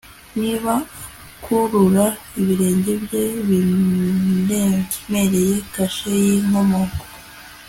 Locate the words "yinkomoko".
6.23-7.03